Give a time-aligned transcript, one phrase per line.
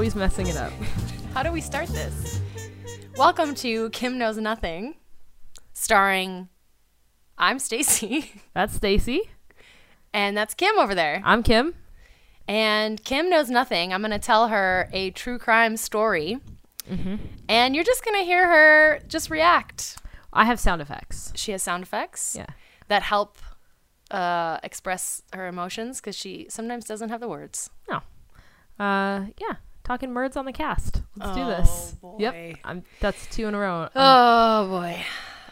[0.00, 0.72] always messing it up.
[1.34, 2.40] How do we start this?
[3.18, 4.94] Welcome to Kim Knows Nothing,
[5.74, 6.48] starring
[7.36, 9.20] I'm Stacy, That's Stacy.
[10.14, 11.20] and that's Kim over there.
[11.22, 11.74] I'm Kim.
[12.48, 13.92] And Kim knows nothing.
[13.92, 16.38] I'm going to tell her a true crime story.
[17.46, 19.98] And you're just going to hear her just react.
[20.32, 21.30] I have sound effects.
[21.36, 22.46] She has sound effects Yeah.
[22.88, 23.36] that help
[24.10, 27.68] uh, express her emotions because she sometimes doesn't have the words.
[27.86, 27.96] No.
[28.82, 29.56] Uh, yeah.
[29.84, 31.02] Talking words on the cast.
[31.16, 31.94] Let's do Oh, this.
[32.00, 32.16] boy.
[32.18, 32.56] Yep.
[32.64, 33.82] I'm, that's two in a row.
[33.82, 35.02] Um, Oh, boy.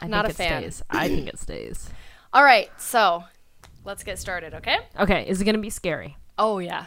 [0.01, 0.63] I not think a it fan.
[0.63, 0.83] Stays.
[0.91, 1.91] I think it stays.
[2.33, 2.71] All right.
[2.79, 3.25] So
[3.85, 4.79] let's get started, okay?
[5.01, 5.25] Okay.
[5.29, 6.17] Is it gonna be scary?
[6.39, 6.87] Oh, yeah.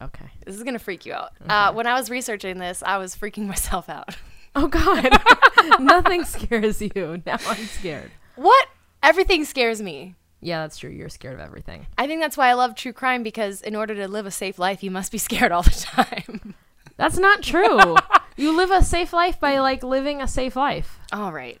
[0.00, 0.26] Okay.
[0.44, 1.30] This is going to freak you out.
[1.48, 4.16] Uh, when I was researching this, I was freaking myself out.
[4.56, 5.16] Oh God.
[5.78, 7.22] Nothing scares you.
[7.24, 8.10] Now I'm scared.
[8.34, 8.68] what?
[9.04, 10.16] Everything scares me.
[10.40, 10.90] Yeah, that's true.
[10.90, 11.86] You're scared of everything.
[11.96, 14.58] I think that's why I love true crime because in order to live a safe
[14.58, 16.54] life, you must be scared all the time.
[17.02, 17.96] That's not true.
[18.36, 21.00] you live a safe life by like living a safe life.
[21.12, 21.60] all right.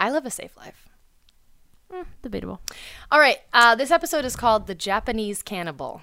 [0.00, 0.88] I live a safe life.
[1.92, 2.62] Hmm, debatable.
[3.12, 3.36] All right.
[3.52, 6.00] Uh, this episode is called The Japanese Cannibal.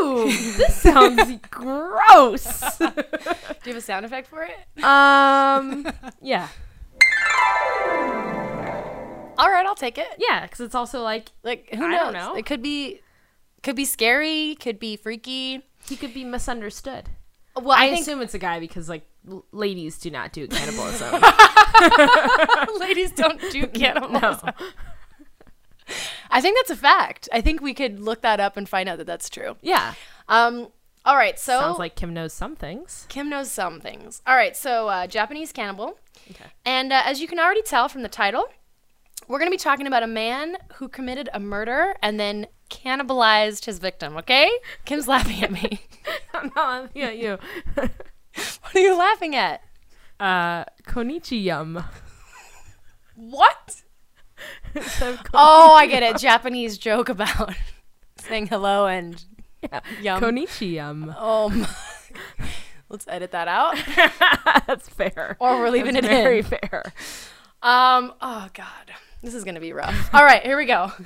[0.00, 2.78] Ooh, this sounds gross.
[2.78, 4.84] Do you have a sound effect for it?
[4.84, 5.84] Um,
[6.22, 6.46] yeah,
[9.36, 10.06] All right, I'll take it.
[10.18, 12.12] yeah, because it's also like Like who knows?
[12.14, 12.36] know.
[12.36, 13.00] It could be
[13.64, 15.62] could be scary, could be freaky.
[15.88, 17.08] he could be misunderstood.
[17.56, 21.14] Well, I, I, assume it's a guy because like l- ladies do not do cannibalism.
[22.80, 24.20] ladies don't do cannibals.
[24.20, 24.52] no.
[26.30, 27.28] I think that's a fact.
[27.32, 29.56] I think we could look that up and find out that that's true.
[29.62, 29.94] Yeah,
[30.28, 30.68] Um.
[31.06, 31.38] All right.
[31.38, 33.04] So sounds like Kim knows some things.
[33.08, 34.22] Kim knows some things.
[34.26, 35.98] All right, so uh, Japanese cannibal.
[36.30, 36.46] Okay.
[36.64, 38.48] And uh, as you can already tell from the title,
[39.28, 43.64] we're going to be talking about a man who committed a murder and then cannibalized
[43.66, 44.50] his victim, okay?
[44.84, 45.80] Kim's laughing at me.
[46.34, 47.38] I'm laughing at you.
[47.74, 49.62] what are you laughing at?
[50.20, 51.84] uh, konichiyum.
[53.16, 53.82] What?
[54.74, 56.18] Instead of kon- Oh, I get it.
[56.18, 57.54] Japanese joke about
[58.18, 59.22] saying hello and
[59.62, 59.80] yeah.
[60.00, 60.20] yum.
[60.22, 61.14] Konichiyum.
[61.18, 61.68] oh my.
[62.88, 63.76] Let's edit that out.
[64.66, 65.36] That's fair.
[65.40, 66.44] Or we're leaving That's it very in.
[66.44, 66.82] fair.
[67.62, 68.92] Um, oh god.
[69.24, 70.10] This is going to be rough.
[70.14, 70.92] All right, here we go.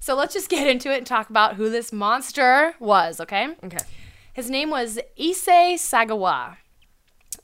[0.00, 3.54] So let's just get into it and talk about who this monster was, okay?
[3.62, 3.78] Okay.
[4.32, 6.56] His name was Issei Sagawa,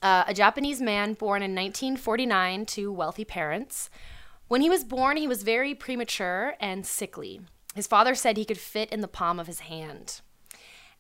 [0.03, 3.91] uh, a Japanese man born in 1949 to wealthy parents.
[4.49, 7.43] When he was born, he was very premature and sickly.
[7.77, 10.21] His father said he could fit in the palm of his hand.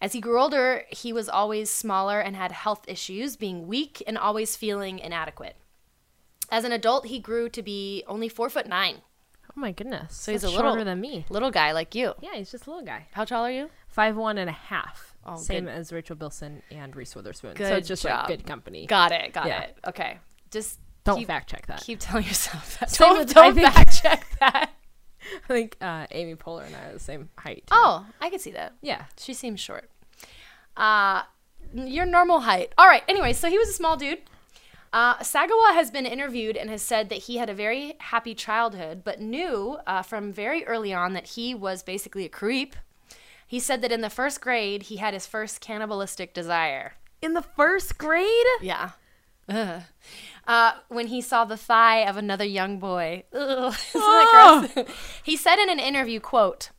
[0.00, 4.16] As he grew older, he was always smaller and had health issues, being weak and
[4.16, 5.56] always feeling inadequate.
[6.50, 9.02] As an adult, he grew to be only four foot nine.
[9.50, 10.14] Oh my goodness.
[10.16, 11.26] So he's he's a little- shorter than me.
[11.28, 12.14] Little guy like you.
[12.20, 13.06] Yeah, he's just a little guy.
[13.12, 13.70] How tall are you?
[13.88, 15.14] Five one and a half.
[15.26, 15.70] Oh, Same good.
[15.74, 17.56] as Rachel Bilson and Reese Witherspoon.
[17.56, 18.28] so it's just job.
[18.28, 18.86] like good company.
[18.86, 19.32] Got it.
[19.32, 19.60] Got Yeah.
[19.62, 19.76] it.
[19.88, 20.18] Okay.
[20.50, 21.80] Just Don't keep, fact check that.
[21.82, 22.90] keep telling yourself that.
[22.92, 24.70] Same Don't, with- don't think- fact check that.
[25.44, 27.64] I think uh, Amy Poehler and I are the same height.
[27.66, 27.72] too.
[27.76, 28.72] Oh, I can see that.
[28.80, 29.04] yeah.
[29.18, 29.90] She seems short.
[30.76, 31.22] Uh,
[31.74, 32.72] your normal height.
[32.78, 33.02] All right.
[33.08, 34.20] Anyway, so he was a small dude.
[34.92, 39.02] Uh, Sagawa has been interviewed and has said that he had a very happy childhood,
[39.04, 42.74] but knew uh, from very early on that he was basically a creep.
[43.46, 46.94] He said that in the first grade, he had his first cannibalistic desire.
[47.20, 48.46] In the first grade?
[48.60, 48.90] Yeah.
[49.48, 49.82] Ugh.
[50.46, 53.24] Uh, when he saw the thigh of another young boy.
[53.32, 54.86] Ugh, isn't that gross?
[55.22, 56.70] he said in an interview, quote,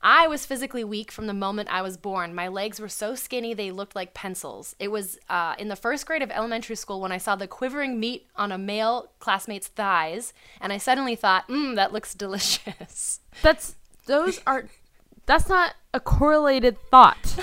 [0.00, 2.34] I was physically weak from the moment I was born.
[2.34, 4.76] My legs were so skinny they looked like pencils.
[4.78, 7.98] It was uh, in the first grade of elementary school when I saw the quivering
[7.98, 13.20] meat on a male classmate's thighs, and I suddenly thought, mmm, that looks delicious.
[13.42, 13.74] That's
[14.06, 14.68] those are
[15.26, 17.36] that's not a correlated thought.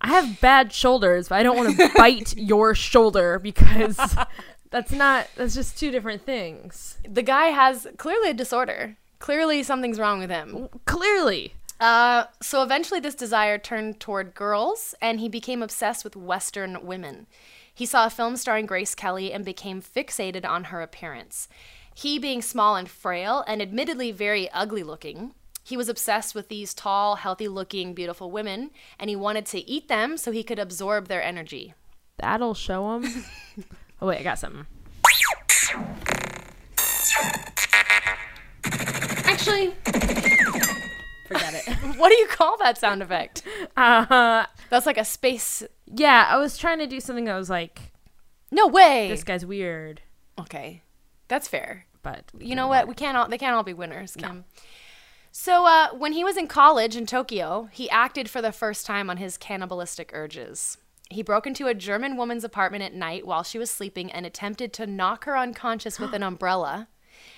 [0.00, 3.96] I have bad shoulders, but I don't want to bite your shoulder because
[4.70, 6.98] that's not that's just two different things.
[7.08, 8.96] The guy has clearly a disorder.
[9.24, 10.68] Clearly, something's wrong with him.
[10.84, 11.54] Clearly.
[11.80, 17.26] Uh, so eventually, this desire turned toward girls, and he became obsessed with Western women.
[17.72, 21.48] He saw a film starring Grace Kelly and became fixated on her appearance.
[21.94, 25.32] He, being small and frail, and admittedly very ugly looking,
[25.62, 29.88] he was obsessed with these tall, healthy looking, beautiful women, and he wanted to eat
[29.88, 31.72] them so he could absorb their energy.
[32.18, 33.24] That'll show him.
[34.02, 34.66] oh wait, I got something.
[39.46, 39.74] Actually,
[41.26, 41.68] forget it.
[41.98, 43.42] What do you call that sound effect?
[43.76, 45.62] Uh, That's like a space.
[45.86, 47.92] yeah, I was trying to do something that was like,
[48.50, 49.08] No way.
[49.08, 50.00] this guy's weird,
[50.40, 50.82] okay,
[51.28, 51.84] that's fair.
[52.02, 52.88] but you know what?
[52.88, 54.44] We can't all they can't all be winners, Kim.
[55.30, 59.10] So uh, when he was in college in Tokyo, he acted for the first time
[59.10, 60.78] on his cannibalistic urges.
[61.10, 64.72] He broke into a German woman's apartment at night while she was sleeping and attempted
[64.74, 66.88] to knock her unconscious with an umbrella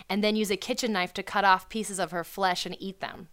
[0.08, 3.00] and then use a kitchen knife to cut off pieces of her flesh and eat
[3.00, 3.28] them.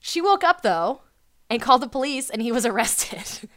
[0.00, 1.02] She woke up though
[1.48, 3.48] and called the police and he was arrested.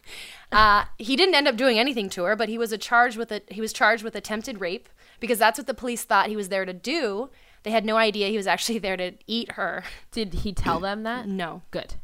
[0.52, 3.32] Uh, he didn't end up doing anything to her, but he was a charged with
[3.32, 4.90] a, he was charged with attempted rape
[5.20, 7.30] because that's what the police thought he was there to do.
[7.64, 9.84] They had no idea he was actually there to eat her.
[10.12, 11.28] Did he tell them that?
[11.36, 11.64] No.
[11.72, 11.96] Good.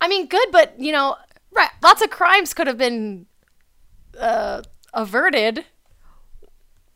[0.00, 1.16] I mean, good, but you know,
[1.52, 1.70] right?
[1.82, 3.26] Lots of crimes could have been
[4.18, 4.62] uh,
[4.92, 5.66] averted.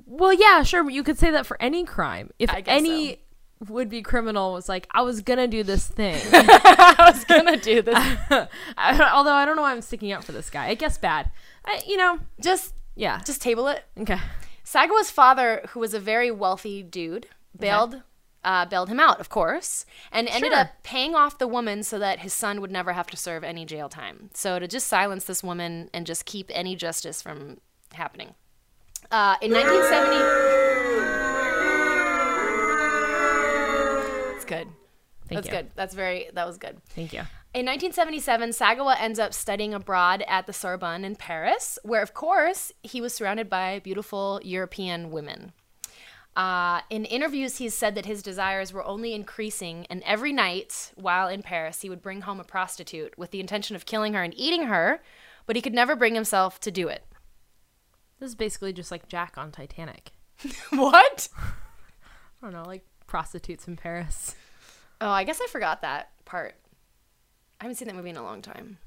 [0.07, 0.85] Well, yeah, sure.
[0.85, 2.31] But you could say that for any crime.
[2.39, 3.21] If I guess any
[3.67, 6.21] would-be criminal was like, I was gonna do this thing.
[6.33, 7.95] I was gonna do this.
[8.77, 10.67] I- Although I don't know why I'm sticking up for this guy.
[10.67, 11.31] I guess bad.
[11.65, 13.21] I, you know, just, yeah.
[13.25, 13.85] just table it.
[13.99, 14.19] okay.
[14.65, 17.27] Sagawa's father, who was a very wealthy dude,
[17.59, 18.03] bailed
[18.45, 20.61] uh, bailed him out, of course, and ended Sure.
[20.61, 23.65] up paying off the woman so that his son would never have to serve any
[23.65, 24.29] jail time.
[24.35, 27.59] So to just silence this woman and just keep any justice from
[27.95, 28.35] happening.
[29.15, 30.17] Uh, in 1970,
[34.35, 34.67] it's good.
[35.29, 35.53] Thank That's you.
[35.53, 35.71] good.
[35.77, 36.31] That's very.
[36.33, 36.79] That was good.
[36.89, 37.21] Thank you.
[37.55, 42.73] In 1977, Sagawa ends up studying abroad at the Sorbonne in Paris, where, of course,
[42.83, 45.53] he was surrounded by beautiful European women.
[46.35, 51.29] Uh, in interviews, he's said that his desires were only increasing, and every night while
[51.29, 54.35] in Paris, he would bring home a prostitute with the intention of killing her and
[54.37, 55.01] eating her,
[55.47, 57.05] but he could never bring himself to do it.
[58.21, 60.13] This is basically just like Jack on Titanic.
[60.71, 61.29] What?
[61.37, 64.35] I don't know, like prostitutes in Paris.
[65.01, 66.55] Oh, I guess I forgot that part.
[67.61, 68.79] I haven't seen that movie in a long time.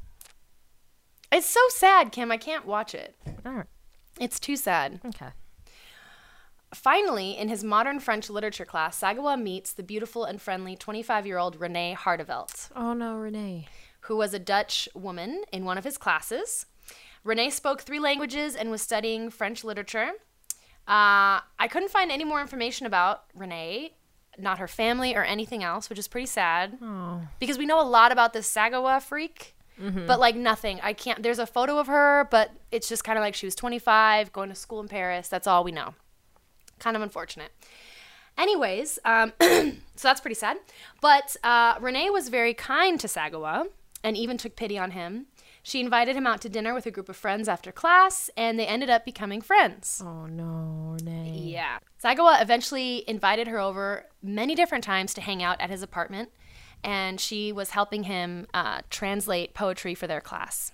[1.31, 2.31] It's so sad, Kim.
[2.31, 3.15] I can't watch it.
[3.45, 3.65] All right.
[4.19, 5.00] It's too sad.
[5.06, 5.30] Okay.
[6.73, 11.38] Finally, in his modern French literature class, Sagawa meets the beautiful and friendly 25 year
[11.38, 13.68] old Renee Hartevelt, Oh no, Renee.
[14.01, 16.65] who was a Dutch woman in one of his classes.
[17.24, 20.12] Renee spoke three languages and was studying French literature.
[20.88, 23.94] Uh, I couldn't find any more information about Renee,
[24.38, 27.22] not her family or anything else, which is pretty sad Oh.
[27.40, 29.56] because we know a lot about this Sagawa freak,
[30.08, 30.80] but like nothing.
[30.81, 31.22] I can't.
[31.22, 34.50] There's a photo of her, but it's just kind of like she was 25, going
[34.50, 35.28] to school in Paris.
[35.28, 35.94] That's all we know.
[36.80, 37.52] Kind of unfortunate.
[38.38, 40.58] Anyways, um, so that's pretty sad.
[41.02, 43.68] But uh, Renee was very kind to Sagawa
[44.04, 45.25] and even took pity on him.
[45.68, 48.66] She invited him out to dinner with a group of friends after class, and they
[48.66, 50.02] ended up becoming friends.
[50.02, 51.40] Oh no, Renee.
[51.44, 51.80] Yeah.
[52.02, 56.30] Sagawa eventually invited her over many different times to hang out at his apartment,
[56.86, 60.72] and she was helping him uh, translate poetry for their class.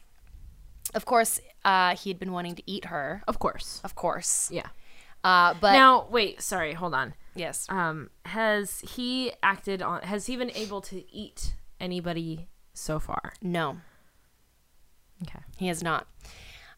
[0.94, 3.24] Of course, uh, he had been wanting to eat her.
[3.28, 3.82] Of course.
[3.84, 4.52] Of course.
[4.52, 4.68] Yeah.
[5.24, 7.16] Uh, but now, wait, sorry, hold on.
[7.34, 7.66] yes.
[7.68, 13.34] Um, has he acted on has he been able to eat anybody so far?
[13.42, 13.78] No,
[15.24, 15.40] Okay.
[15.58, 16.08] he has not.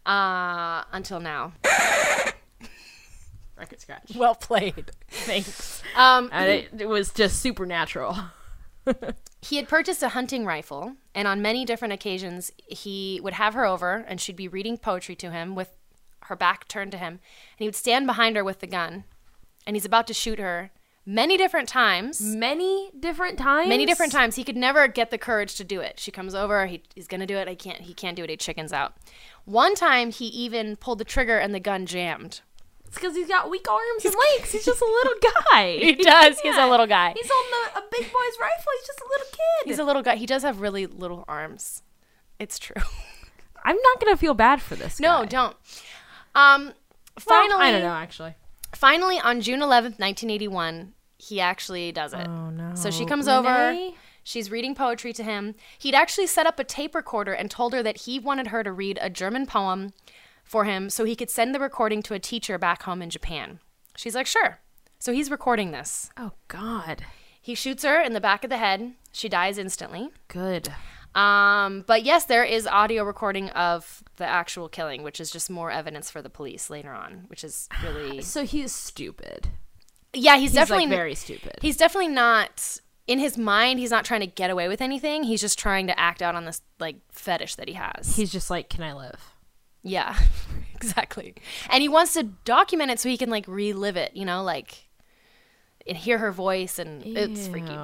[0.05, 1.53] Uh, until now.
[3.57, 4.11] Record scratch.
[4.15, 4.91] Well played.
[5.09, 5.81] Thanks.
[5.95, 8.17] Um, And it, it was just supernatural.
[9.41, 13.63] He had purchased a hunting rifle, and on many different occasions, he would have her
[13.63, 15.69] over, and she'd be reading poetry to him with
[16.21, 17.19] her back turned to him, and
[17.59, 19.03] he would stand behind her with the gun,
[19.67, 20.71] and he's about to shoot her
[21.05, 22.21] many different times.
[22.21, 23.69] Many different times.
[23.69, 24.35] Many different times.
[24.35, 25.99] He could never get the courage to do it.
[25.99, 26.65] She comes over.
[26.65, 27.47] He, he's gonna do it.
[27.47, 27.81] I can't.
[27.81, 28.29] He can't do it.
[28.29, 28.95] He chickens out.
[29.45, 32.41] One time, he even pulled the trigger, and the gun jammed.
[32.87, 34.51] It's because he's got weak arms and legs.
[34.51, 35.13] He's just a little
[35.51, 35.77] guy.
[35.77, 36.39] He does.
[36.39, 37.13] He's a little guy.
[37.15, 38.71] He's holding a, a big boy's rifle.
[38.79, 39.65] He's just a little kid.
[39.69, 40.15] He's a little guy.
[40.15, 41.83] He does have really little arms.
[42.39, 42.81] It's true.
[43.63, 44.99] I'm not gonna feel bad for this.
[44.99, 45.07] Guy.
[45.07, 45.55] No, don't.
[46.35, 46.73] Um.
[47.25, 48.35] Well, Finally, I don't know actually.
[48.73, 52.27] Finally, on June 11th, 1981, he actually does it.
[52.27, 52.75] Oh no.
[52.75, 53.77] So she comes over.
[54.23, 55.53] She's reading poetry to him.
[55.77, 58.71] He'd actually set up a tape recorder and told her that he wanted her to
[58.71, 59.93] read a German poem
[60.43, 63.59] for him so he could send the recording to a teacher back home in Japan.
[63.95, 64.59] She's like, sure.
[64.97, 66.09] So he's recording this.
[66.17, 67.05] Oh God.
[67.39, 68.93] He shoots her in the back of the head.
[69.11, 70.09] She dies instantly.
[70.27, 70.69] Good.
[71.13, 75.69] Um, but yes, there is audio recording of the actual killing, which is just more
[75.71, 79.49] evidence for the police later on, which is really So he's stupid.
[80.15, 80.35] Yeah.
[80.37, 81.57] He's, He's definitely like very stupid.
[81.61, 83.79] He's definitely not in his mind.
[83.79, 85.23] He's not trying to get away with anything.
[85.23, 88.15] He's just trying to act out on this like fetish that he has.
[88.15, 89.19] He's just like, can I live?
[89.83, 90.17] yeah,
[90.75, 91.35] exactly.
[91.69, 94.15] And he wants to document it so he can like relive it.
[94.15, 94.89] You know, like
[95.87, 97.77] and hear her voice, and it's freaky.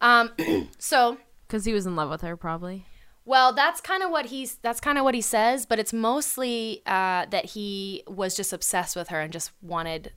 [0.00, 0.30] Um,
[0.78, 2.86] so Because he was in love with her, probably.
[3.26, 4.54] well, that's kind of what he's.
[4.62, 8.96] That's kind of what he says, but it's mostly uh, that he was just obsessed
[8.96, 10.12] with her and just wanted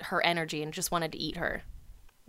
[0.00, 1.62] her energy and just wanted to eat her.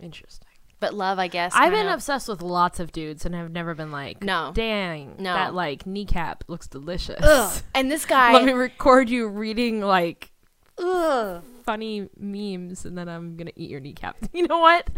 [0.00, 0.48] Interesting.
[0.80, 1.52] but love, I guess.
[1.54, 1.94] I've been of.
[1.94, 4.52] obsessed with lots of dudes and have never been like, No.
[4.54, 5.32] dang, No.
[5.32, 7.20] that like kneecap looks delicious.
[7.22, 7.62] Ugh.
[7.74, 8.32] And this guy.
[8.34, 10.30] Let me record you reading like
[10.78, 11.42] ugh.
[11.64, 14.16] funny memes, and then I'm gonna eat your kneecap.
[14.34, 14.88] You know what?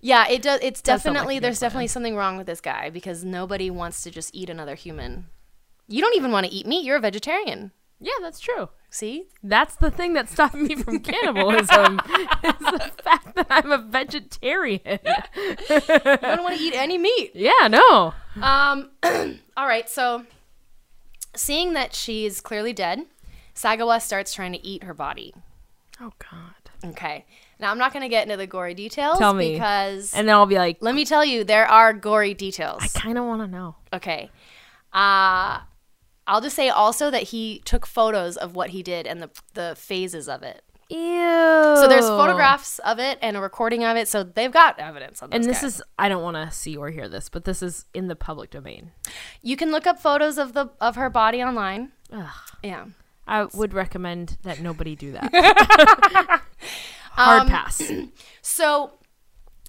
[0.00, 0.60] Yeah, it does.
[0.62, 1.66] It's sounds like definitely there's plan.
[1.68, 5.28] definitely something wrong with this guy because nobody wants to just eat another human.
[5.88, 6.84] You don't even want to eat meat.
[6.84, 7.72] You're a vegetarian.
[8.00, 8.68] Yeah, that's true.
[8.94, 9.24] See?
[9.42, 12.00] That's the thing that stopped me from cannibalism
[12.44, 14.80] is the fact that I'm a vegetarian.
[14.86, 17.32] You don't want to eat any meat.
[17.34, 18.14] yeah, no.
[18.40, 18.90] Um.
[19.56, 19.90] all right.
[19.90, 20.26] So,
[21.34, 23.00] seeing that she's clearly dead,
[23.56, 25.34] Sagawa starts trying to eat her body.
[26.00, 26.90] Oh God.
[26.92, 27.24] Okay.
[27.58, 29.54] Now I'm not going to get into the gory details Tell me.
[29.54, 32.80] because And then I'll be like, let me tell you, there are gory details.
[32.80, 33.74] I kind of want to know.
[33.92, 34.30] Okay.
[34.92, 35.62] Uh
[36.26, 39.74] I'll just say also that he took photos of what he did and the the
[39.76, 40.62] phases of it.
[40.90, 40.96] Ew.
[41.76, 45.32] So there's photographs of it and a recording of it, so they've got evidence on
[45.32, 45.66] And this this guy.
[45.68, 48.50] is I don't want to see or hear this, but this is in the public
[48.50, 48.92] domain.
[49.42, 51.92] you can look up photos of the of her body online.
[52.12, 52.28] Ugh.
[52.62, 52.86] Yeah.
[53.26, 55.32] I would recommend that nobody do that.
[57.12, 57.80] Hard Um, pass.
[58.42, 58.92] So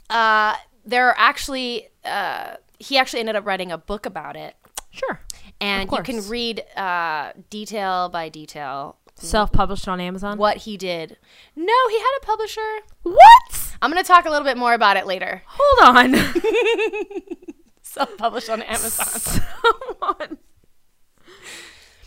[0.10, 4.56] uh there are actually uh he actually ended up writing a book about it
[4.92, 5.20] Sure.
[5.62, 10.38] And you can read uh detail by detail Self-published on Amazon.
[10.38, 11.18] what he did.
[11.56, 12.80] No, he had a publisher.
[13.04, 13.76] What?
[13.82, 15.42] I'm going to talk a little bit more about it later.
[15.48, 16.16] Hold on.
[17.82, 19.06] Self-published on Amazon.
[19.08, 20.38] Someone.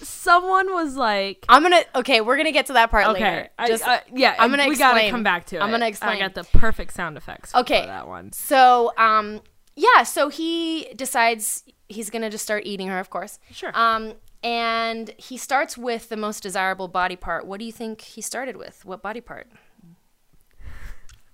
[0.00, 1.82] Someone was like, I'm gonna.
[1.94, 3.48] Okay, we're gonna get to that part okay, later.
[3.58, 5.60] I- Just uh, yeah, I'm gonna We gotta come back to it.
[5.60, 6.16] I'm gonna explain.
[6.16, 7.52] I got the perfect sound effects.
[7.52, 7.84] For Okay.
[7.86, 8.32] that one.
[8.32, 9.40] so, um,
[9.74, 10.04] yeah.
[10.04, 13.38] So he decides he's gonna just start eating her, of course.
[13.50, 13.70] Sure.
[13.74, 17.46] Um, and he starts with the most desirable body part.
[17.46, 18.84] What do you think he started with?
[18.84, 19.48] What body part?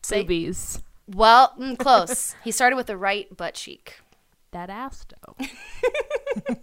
[0.03, 0.83] Say- Boobies.
[1.07, 2.35] Well, mm, close.
[2.45, 4.01] he started with the right butt cheek.
[4.53, 5.47] That ass though.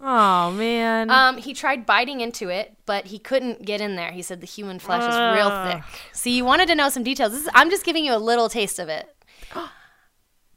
[0.00, 1.10] oh man.
[1.10, 4.12] Um, he tried biting into it, but he couldn't get in there.
[4.12, 5.82] He said the human flesh is real thick.
[6.12, 7.32] See, you wanted to know some details.
[7.32, 9.08] This is, I'm just giving you a little taste of it.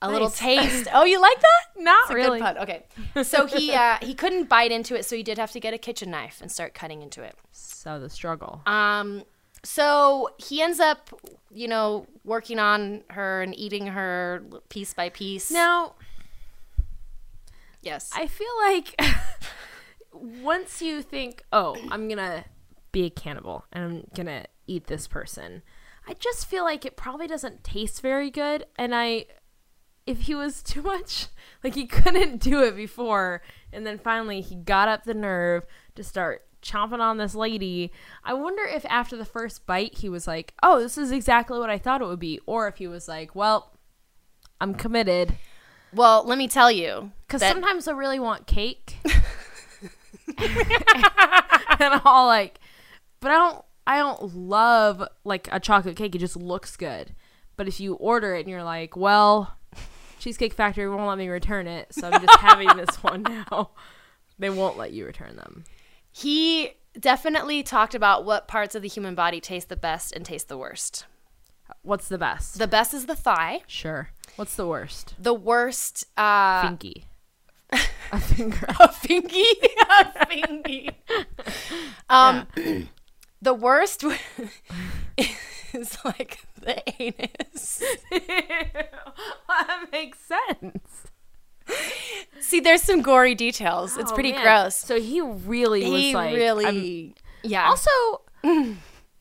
[0.01, 0.87] A little taste.
[0.93, 1.81] Oh, you like that?
[1.81, 2.41] Not It's a really.
[2.41, 2.83] Okay.
[3.23, 5.77] So he uh, he couldn't bite into it, so he did have to get a
[5.77, 7.35] kitchen knife and start cutting into it.
[7.51, 8.61] So the struggle.
[8.65, 9.23] Um,
[9.63, 11.09] so he ends up,
[11.51, 15.51] you know, working on her and eating her piece by piece.
[15.51, 15.93] now
[17.81, 18.09] yes.
[18.15, 18.99] I feel like
[20.13, 22.45] once you think, oh, I'm gonna
[22.91, 25.61] be a cannibal and I'm gonna eat this person,
[26.07, 28.65] I just feel like it probably doesn't taste very good.
[28.77, 29.25] And I,
[30.11, 31.27] if he was too much,
[31.63, 33.41] like he couldn't do it before,
[33.73, 35.65] and then finally he got up the nerve
[35.95, 37.91] to start chomping on this lady.
[38.23, 41.69] I wonder if after the first bite he was like, oh, this is exactly what
[41.71, 43.71] I thought it would be, or if he was like, well,
[44.59, 45.33] I'm committed.
[45.93, 47.11] well, let me tell you.
[47.27, 48.97] Because that- sometimes I really want cake.
[50.37, 52.59] and I'll like,
[53.19, 56.15] but I don't, I don't love like a chocolate cake.
[56.15, 57.15] It just looks good.
[57.57, 59.57] But if you order it and you're like, well,
[60.21, 63.71] Cheesecake Factory won't let me return it, so I'm just having this one now.
[64.37, 65.63] They won't let you return them.
[66.11, 70.47] He definitely talked about what parts of the human body taste the best and taste
[70.47, 71.05] the worst.
[71.81, 72.59] What's the best?
[72.59, 73.61] The best is the thigh.
[73.65, 74.09] sure.
[74.35, 75.15] What's the worst?
[75.17, 77.05] The worst, uh, Finky.
[78.11, 78.67] a finger.
[78.79, 79.43] a fingy,
[79.99, 80.89] a fingy.
[82.09, 82.45] Um,
[83.41, 84.03] the worst
[85.73, 87.83] is like the anus.
[88.11, 91.07] that makes sense.
[92.39, 93.97] See, there's some gory details.
[93.97, 94.41] it's Oh, pretty man.
[94.43, 94.75] gross.
[94.75, 97.13] So he really was he like, really, I'm-
[97.43, 97.67] yeah.
[97.69, 97.89] Also,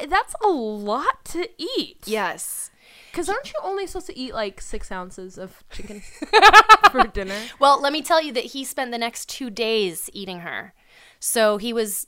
[0.09, 1.99] that's a lot to eat.
[2.07, 2.71] yes.
[3.11, 6.01] Because aren't you only supposed to eat like six ounces of chicken
[6.93, 7.35] for dinner?
[7.59, 10.75] Well, let me tell you that he spent the next two days eating her,
[11.19, 12.07] so he was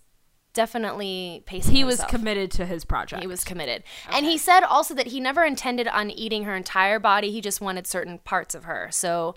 [0.52, 1.74] definitely pacing.
[1.74, 3.22] He was committed to his project.
[3.22, 3.84] He was committed.
[4.10, 7.30] And he said also that he never intended on eating her entire body.
[7.30, 8.88] He just wanted certain parts of her.
[8.90, 9.34] So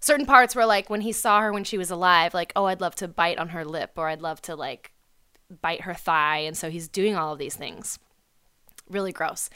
[0.00, 2.80] certain parts were like when he saw her when she was alive, like, oh, I'd
[2.80, 4.92] love to bite on her lip or I'd love to like
[5.62, 6.38] bite her thigh.
[6.38, 7.98] And so he's doing all of these things.
[8.88, 9.50] Really gross.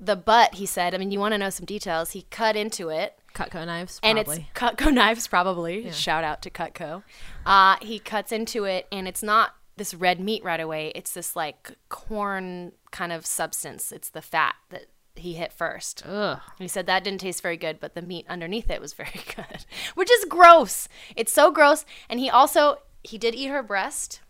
[0.00, 2.12] The butt, he said, I mean, you want to know some details.
[2.12, 4.48] He cut into it Cutco knives, and probably.
[4.48, 5.90] it's Cutco knives probably.
[5.90, 7.02] Shout out to Cutco.
[7.44, 10.92] Uh, he cuts into it, and it's not this red meat right away.
[10.94, 13.92] It's this like corn kind of substance.
[13.92, 16.04] It's the fat that he hit first.
[16.06, 16.40] Ugh.
[16.58, 19.64] He said that didn't taste very good, but the meat underneath it was very good,
[19.94, 20.88] which is gross.
[21.16, 21.84] It's so gross.
[22.08, 24.20] And he also he did eat her breast.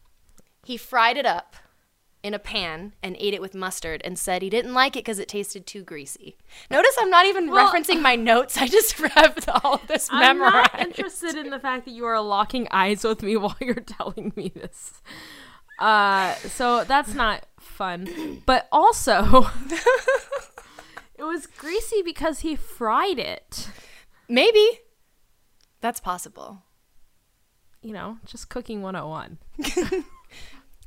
[0.65, 1.57] He fried it up.
[2.25, 5.19] In a pan and ate it with mustard and said he didn't like it because
[5.19, 6.37] it tasted too greasy.
[6.71, 8.57] Notice I'm not even Well- referencing my notes.
[8.57, 10.71] I just have all of this memorized.
[10.73, 13.75] I'm not interested in the fact that you are locking eyes with me while you're
[13.75, 14.95] telling me this.
[15.79, 18.43] Uh, so that's not fun.
[18.47, 19.49] But also,
[21.19, 23.69] it was greasy because he fried it.
[24.29, 24.81] Maybe.
[25.83, 26.63] That's possible.
[27.83, 29.37] You know, just cooking 101.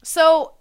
[0.04, 0.54] So,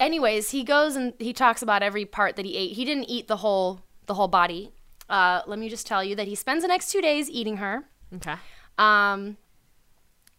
[0.00, 2.72] anyways, he goes and he talks about every part that he ate.
[2.72, 4.72] He didn't eat the whole the whole body.
[5.08, 7.84] Uh, let me just tell you that he spends the next two days eating her.
[8.16, 8.34] Okay.
[8.78, 9.36] Um,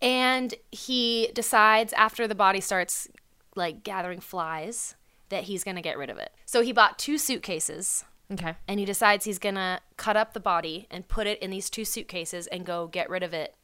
[0.02, 3.08] and he decides after the body starts
[3.56, 4.96] like gathering flies
[5.30, 6.32] that he's gonna get rid of it.
[6.46, 8.56] So he bought two suitcases Okay.
[8.68, 11.86] and he decides he's gonna cut up the body and put it in these two
[11.86, 13.56] suitcases and go get rid of it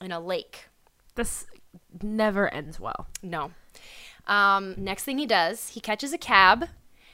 [0.00, 0.68] in a lake.
[1.14, 1.46] This
[2.02, 3.06] never ends well.
[3.22, 3.52] No.
[4.26, 6.68] Um, next thing he does, he catches a cab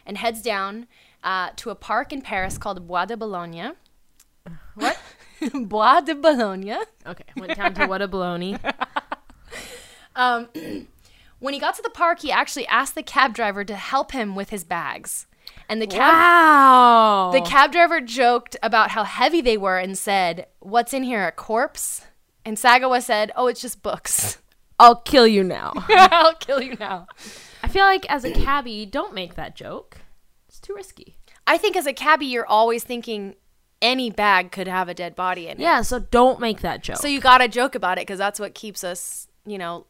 [0.07, 0.87] and heads down
[1.25, 3.73] uh, to a park in Paris called Bois de Boulogne.
[4.75, 4.99] What?
[5.53, 6.77] Bois de Boulogne.
[7.07, 7.25] Okay.
[7.37, 8.59] Went down to what a baloney.
[10.17, 10.49] Um,
[11.39, 14.35] when he got to the park, he actually asked the cab driver to help him
[14.35, 15.27] with his bags.
[15.69, 17.31] And the cab Wow.
[17.33, 21.27] the cab driver joked about how heavy they were and said, "What's in here?
[21.27, 22.07] A corpse?"
[22.45, 24.39] And Sagawa said, "Oh, it's just books.
[24.79, 25.73] I'll kill you now.
[25.89, 27.07] I'll kill you now."
[27.63, 29.99] I feel like as a cabbie, don't make that joke.
[30.49, 31.17] It's too risky.
[31.47, 33.35] I think as a cabbie, you're always thinking
[33.83, 35.61] any bag could have a dead body in it.
[35.61, 36.97] Yeah, so don't make that joke.
[36.99, 39.87] So you gotta joke about it because that's what keeps us, you know,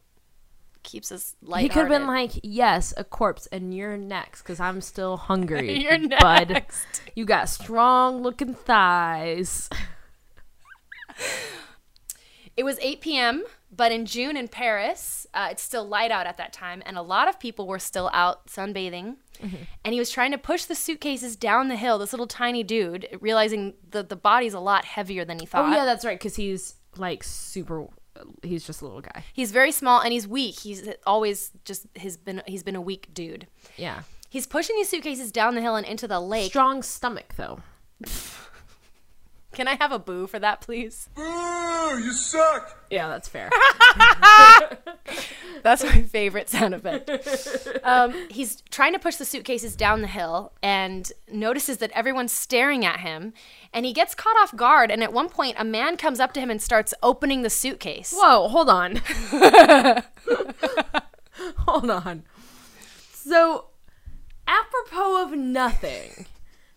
[0.82, 1.62] keeps us light.
[1.62, 5.78] he could have been like, "Yes, a corpse, and you're next because I'm still hungry,
[5.82, 6.50] You're bud.
[6.50, 9.68] next." You got strong looking thighs."
[12.58, 16.38] It was 8 p.m., but in June in Paris, uh, it's still light out at
[16.38, 19.14] that time, and a lot of people were still out sunbathing.
[19.40, 19.56] Mm-hmm.
[19.84, 21.98] And he was trying to push the suitcases down the hill.
[21.98, 25.72] This little tiny dude, realizing that the body's a lot heavier than he thought.
[25.72, 26.18] Oh yeah, that's right.
[26.18, 27.86] Because he's like super.
[28.42, 29.24] He's just a little guy.
[29.32, 30.58] He's very small and he's weak.
[30.58, 33.46] He's always just he's been he's been a weak dude.
[33.76, 34.02] Yeah.
[34.28, 36.50] He's pushing these suitcases down the hill and into the lake.
[36.50, 37.60] Strong stomach though.
[39.58, 41.08] Can I have a boo for that, please?
[41.16, 41.24] Boo!
[41.24, 42.86] You suck!
[42.92, 43.50] Yeah, that's fair.
[45.64, 47.10] That's my favorite sound effect.
[47.82, 52.84] Um, he's trying to push the suitcases down the hill and notices that everyone's staring
[52.84, 53.32] at him.
[53.72, 54.92] And he gets caught off guard.
[54.92, 58.14] And at one point, a man comes up to him and starts opening the suitcase.
[58.16, 59.02] Whoa, hold on.
[61.66, 62.22] hold on.
[63.12, 63.64] So,
[64.46, 66.26] apropos of nothing,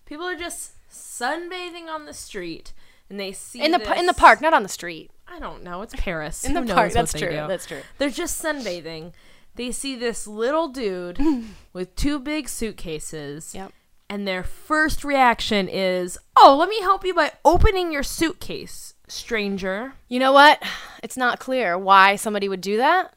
[0.08, 2.74] people are just sunbathing on the street
[3.10, 5.12] and they see In the pa- in the park, not on the street.
[5.28, 5.82] I don't know.
[5.82, 6.44] It's Paris.
[6.44, 6.92] In the Who park.
[6.94, 7.30] That's true.
[7.30, 7.48] do?
[7.48, 7.82] That's true.
[7.98, 9.14] They're just sunbathing.
[9.56, 11.20] They see this little dude
[11.74, 13.54] with two big suitcases.
[13.54, 13.72] Yep.
[14.10, 19.94] And their first reaction is, "Oh, let me help you by opening your suitcase, stranger."
[20.10, 20.62] You know what?
[21.04, 23.14] It's not clear why somebody would do that.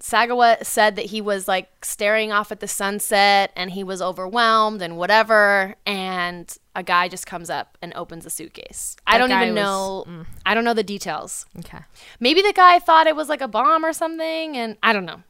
[0.00, 4.82] Sagawa said that he was like staring off at the sunset and he was overwhelmed
[4.82, 5.76] and whatever.
[5.86, 8.96] And a guy just comes up and opens a suitcase.
[9.06, 10.06] I don't even was- mm.
[10.18, 10.24] know.
[10.44, 11.46] I don't know the details.
[11.60, 11.78] Okay.
[12.20, 15.22] Maybe the guy thought it was like a bomb or something, and I don't know.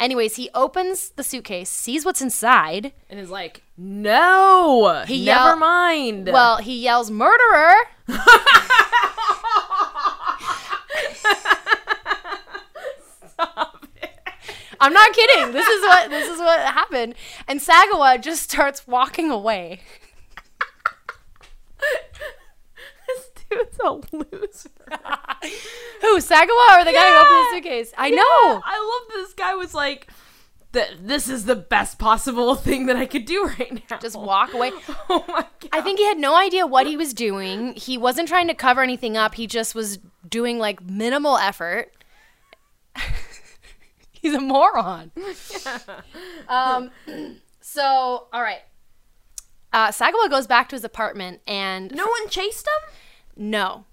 [0.00, 2.92] Anyways, he opens the suitcase, sees what's inside.
[3.08, 7.74] And is like, "No, He never yell- mind." Well, he yells, "Murderer!"
[14.82, 15.52] I'm not kidding.
[15.52, 17.14] This is what this is what happened.
[17.46, 19.80] And Sagawa just starts walking away.
[23.06, 24.70] this dude's a loser.
[26.00, 27.92] Who, Sagawa or the guy who opened the suitcase?
[27.96, 28.60] I know.
[28.64, 30.08] I love this guy was like,
[30.72, 34.52] "Th- "This is the best possible thing that I could do right now." Just walk
[34.52, 34.72] away.
[35.08, 35.68] Oh my god.
[35.72, 37.74] I think he had no idea what he was doing.
[37.74, 39.36] He wasn't trying to cover anything up.
[39.36, 41.92] He just was doing like minimal effort.
[44.22, 45.10] He's a moron.
[46.48, 46.90] um,
[47.60, 48.62] so, all right.
[49.72, 52.94] Uh, Sagawa goes back to his apartment and no one chased him.
[53.50, 53.84] no.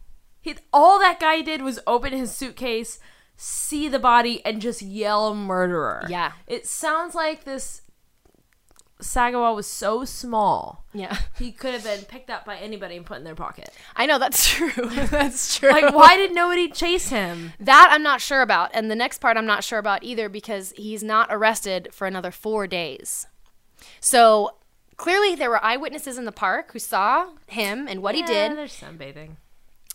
[0.42, 2.98] He, all that guy did was open his suitcase,
[3.36, 6.06] see the body, and just yell murderer.
[6.08, 6.32] Yeah.
[6.48, 7.82] It sounds like this
[9.02, 10.86] Sagawa was so small.
[10.94, 11.18] Yeah.
[11.38, 13.70] He could have been picked up by anybody and put in their pocket.
[13.96, 14.72] I know that's true.
[15.10, 15.72] that's true.
[15.72, 17.54] Like, why did nobody chase him?
[17.60, 18.72] That I'm not sure about.
[18.74, 22.32] And the next part I'm not sure about either because he's not arrested for another
[22.32, 23.26] four days.
[24.02, 24.56] So
[24.98, 28.58] clearly there were eyewitnesses in the park who saw him and what he did.
[28.58, 29.38] There's sunbathing.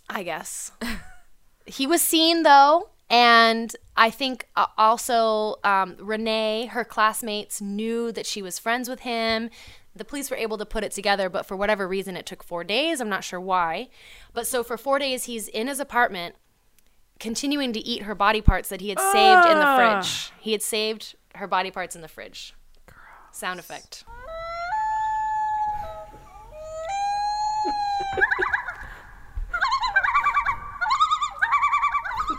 [0.08, 0.72] I guess.
[1.66, 8.26] he was seen though, And I think uh, also um, Renee, her classmates, knew that
[8.26, 9.50] she was friends with him.
[9.94, 12.64] The police were able to put it together, but for whatever reason, it took four
[12.64, 13.00] days.
[13.00, 13.88] I'm not sure why.
[14.32, 16.34] But so for four days, he's in his apartment
[17.20, 20.00] continuing to eat her body parts that he had saved in the Ah.
[20.00, 20.32] fridge.
[20.40, 22.52] He had saved her body parts in the fridge.
[23.30, 24.02] Sound effect.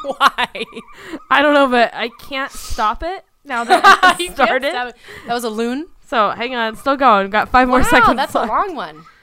[0.18, 0.48] Why?
[1.30, 4.74] I don't know, but I can't stop it now that it started.
[4.74, 4.94] That
[5.34, 5.88] was a loon.
[6.08, 7.30] So hang on, still going.
[7.30, 8.15] Got five more Wow, seconds.
[8.18, 9.04] that's a long one.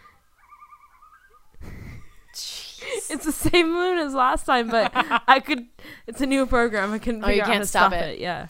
[3.09, 4.91] It's the same loon as last time, but
[5.29, 5.67] I could.
[6.07, 6.93] It's a new program.
[6.93, 8.15] I couldn't Oh, you can't to stop stop it.
[8.15, 8.21] it.
[8.21, 8.49] Yeah.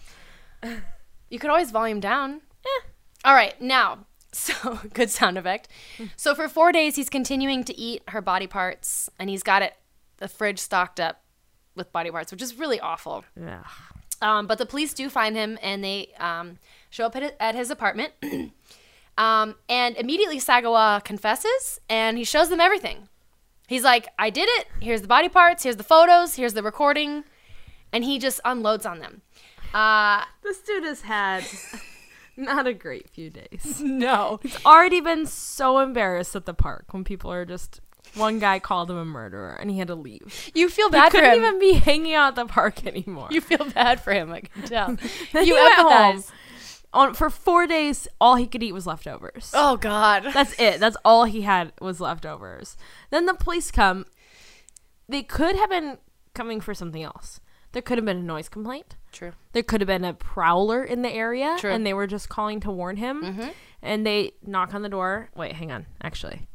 [1.31, 2.41] You could always volume down.
[2.65, 2.87] Eh.
[3.25, 3.99] All right, now,
[4.33, 5.69] so good sound effect.
[6.17, 9.75] So for four days, he's continuing to eat her body parts, and he's got it
[10.19, 11.23] the fridge stocked up
[11.75, 13.25] with body parts, which is really awful.
[13.39, 13.65] Yeah.
[14.21, 16.59] Um, but the police do find him, and they um,
[16.91, 18.13] show up at, at his apartment.
[19.19, 23.09] um, and immediately Sagawa confesses, and he shows them everything.
[23.67, 24.67] He's like, "I did it.
[24.81, 25.63] Here's the body parts.
[25.65, 26.37] Here's the photos.
[26.37, 27.25] Here's the recording,"
[27.93, 29.23] and he just unloads on them.
[29.75, 31.45] Uh, This dude has had
[32.37, 33.81] not a great few days.
[33.81, 34.39] no.
[34.43, 37.81] He's already been so embarrassed at the park when people are just.
[38.15, 40.51] One guy called him a murderer, and he had to leave.
[40.55, 41.43] You feel He bad for couldn't him.
[41.43, 43.29] even be hanging out at the park anymore.
[43.31, 44.31] you feel bad for him.
[44.33, 44.87] I can tell.
[45.33, 45.93] Then you he went home.
[46.17, 46.31] empathize.
[46.95, 49.51] On for four days, all he could eat was leftovers.
[49.55, 50.27] Oh God.
[50.35, 50.79] That's it.
[50.79, 52.77] That's all he had was leftovers.
[53.11, 54.05] Then the police come.
[55.09, 55.97] They could have been
[56.35, 57.41] coming for something else.
[57.73, 58.97] There could have been a noise complaint.
[59.11, 59.33] True.
[59.53, 61.71] There could have been a prowler in the area, True.
[61.71, 61.77] Mm-hmm.
[61.77, 63.51] and they were just calling to warn him.
[63.81, 65.31] And they knock on the door.
[65.35, 65.87] Wait, hang on.
[66.03, 66.47] Actually,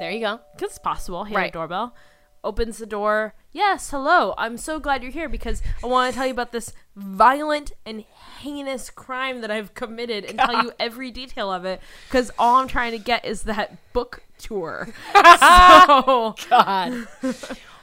[0.00, 0.40] There you go.
[0.54, 1.24] because it's possible.
[1.24, 1.48] He had Right.
[1.50, 1.94] a doorbell.
[2.44, 3.34] Opens the door.
[3.50, 4.34] Yes, hello.
[4.38, 8.04] I'm so glad you're here because I want to tell you about this violent and
[8.40, 11.80] heinous crime that I've committed and tell you every detail of it.
[12.06, 14.88] Because all I'm trying to get is that book tour.
[15.40, 17.08] so God.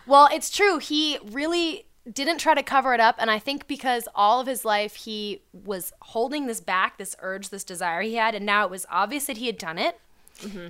[0.06, 0.78] well, it's true.
[0.78, 3.16] He really didn't try to cover it up.
[3.18, 7.50] And I think because all of his life he was holding this back, this urge,
[7.50, 8.34] this desire he had.
[8.36, 10.00] And now it was obvious that he had done it.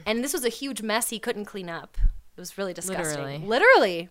[0.05, 1.97] And this was a huge mess he couldn't clean up.
[2.35, 3.23] It was really disgusting.
[3.23, 3.47] Literally.
[3.47, 4.09] Literally.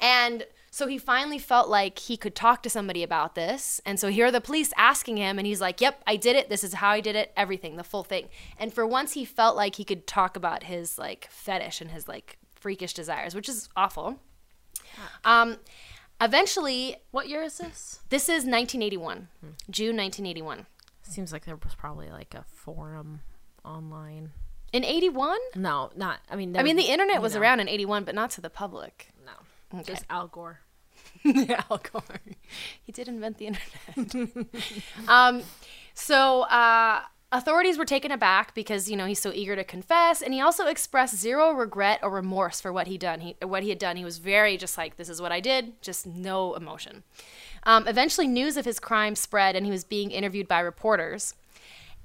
[0.00, 3.80] And so he finally felt like he could talk to somebody about this.
[3.86, 6.50] And so here are the police asking him, and he's like, Yep, I did it.
[6.50, 7.32] This is how I did it.
[7.36, 8.28] Everything, the full thing.
[8.58, 12.08] And for once, he felt like he could talk about his like fetish and his
[12.08, 14.20] like freakish desires, which is awful.
[15.24, 15.56] Um,
[16.20, 18.00] eventually, what year is this?
[18.10, 19.28] this is 1981,
[19.70, 20.66] June 1981.
[21.02, 23.20] Seems like there was probably like a forum
[23.64, 24.32] online.
[24.76, 25.38] In 81?
[25.54, 26.20] No, not.
[26.30, 29.08] I mean, I mean, the internet was around in 81, but not to the public.
[29.24, 30.60] No, just Al Gore.
[31.24, 32.20] Al Gore.
[32.82, 34.46] He did invent the internet.
[35.08, 35.42] um,
[35.94, 37.00] so uh,
[37.32, 40.66] authorities were taken aback because you know he's so eager to confess, and he also
[40.66, 43.20] expressed zero regret or remorse for what he done.
[43.20, 43.96] He what he had done.
[43.96, 47.02] He was very just like, "This is what I did," just no emotion.
[47.62, 51.32] Um, eventually, news of his crime spread, and he was being interviewed by reporters.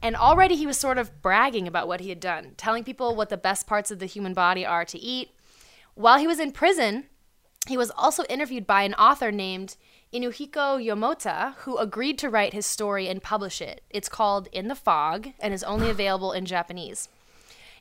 [0.01, 3.29] And already he was sort of bragging about what he had done, telling people what
[3.29, 5.31] the best parts of the human body are to eat.
[5.93, 7.05] While he was in prison,
[7.67, 9.75] he was also interviewed by an author named
[10.11, 13.81] Inuhiko Yomota, who agreed to write his story and publish it.
[13.89, 17.07] It's called In the Fog and is only available in Japanese.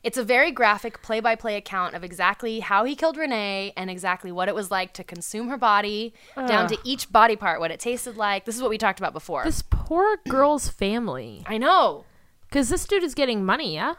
[0.03, 3.89] It's a very graphic play by play account of exactly how he killed Renee and
[3.89, 7.69] exactly what it was like to consume her body, down to each body part, what
[7.69, 8.45] it tasted like.
[8.45, 9.43] This is what we talked about before.
[9.43, 11.43] This poor girl's family.
[11.45, 12.05] I know.
[12.51, 13.93] Because this dude is getting money, yeah?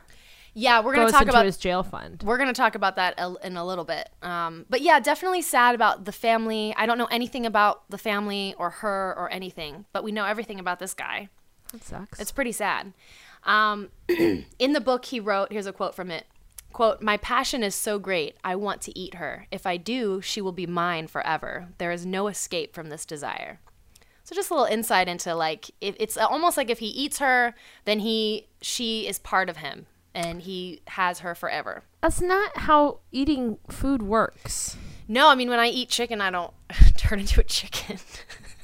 [0.52, 2.22] Yeah, we're to talk about his jail fund.
[2.22, 4.10] We're going to talk about that in a little bit.
[4.20, 6.74] Um, but yeah, definitely sad about the family.
[6.76, 10.60] I don't know anything about the family or her or anything, but we know everything
[10.60, 11.30] about this guy.
[11.72, 12.20] That sucks.
[12.20, 12.92] It's pretty sad.
[13.44, 16.26] Um, in the book he wrote, here's a quote from it.
[16.74, 19.46] Quote, My passion is so great, I want to eat her.
[19.50, 21.68] If I do, she will be mine forever.
[21.78, 23.60] There is no escape from this desire.
[24.32, 27.54] So just a little insight into like if it's almost like if he eats her,
[27.84, 31.82] then he she is part of him and he has her forever.
[32.00, 34.78] That's not how eating food works.
[35.06, 36.54] No, I mean when I eat chicken, I don't
[36.96, 37.98] turn into a chicken.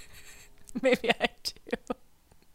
[0.82, 1.76] maybe I do.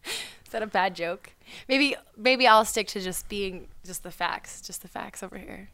[0.05, 1.33] Is that a bad joke?
[1.69, 5.69] Maybe maybe I'll stick to just being just the facts, just the facts over here.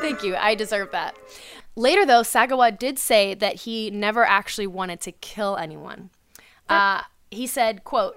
[0.00, 0.36] Thank you.
[0.36, 1.16] I deserve that.
[1.76, 6.10] Later, though, Sagawa did say that he never actually wanted to kill anyone.
[6.68, 8.16] Uh, he said, "quote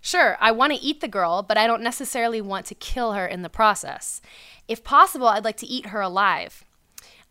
[0.00, 3.26] Sure, I want to eat the girl, but I don't necessarily want to kill her
[3.26, 4.20] in the process.
[4.66, 6.64] If possible, I'd like to eat her alive.